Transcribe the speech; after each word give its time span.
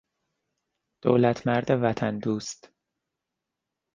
دولتمرد 1.03 1.65
وطن 1.71 2.19
دوست 2.19 2.73